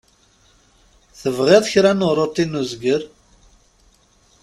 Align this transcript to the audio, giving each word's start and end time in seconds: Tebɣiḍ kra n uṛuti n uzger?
Tebɣiḍ 1.19 1.63
kra 1.71 1.91
n 1.93 2.05
uṛuti 2.09 2.45
n 2.45 2.59
uzger? 2.61 3.01